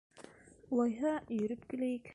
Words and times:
Улайһа, 0.77 1.13
йөрөп 1.37 1.73
киләйек. 1.75 2.09